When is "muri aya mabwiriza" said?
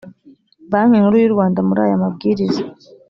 1.67-2.61